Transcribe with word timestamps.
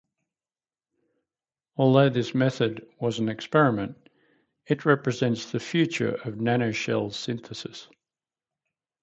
Although 1.77 2.09
this 2.09 2.33
method 2.33 2.89
was 2.99 3.19
an 3.19 3.29
experiment, 3.29 3.97
it 4.65 4.83
represents 4.83 5.51
the 5.51 5.59
future 5.59 6.13
of 6.25 6.39
nanoshells 6.39 7.13
synthesis. 7.15 7.87